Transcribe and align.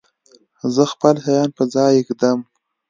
زه 0.75 0.83
خپل 0.93 1.15
شیان 1.23 1.49
په 1.57 1.63
ځای 1.73 1.93
ږدم. 2.07 2.39